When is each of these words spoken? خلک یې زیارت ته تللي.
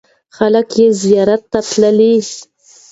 خلک 0.35 0.69
یې 0.79 0.87
زیارت 1.03 1.41
ته 1.51 1.59
تللي. 1.69 2.13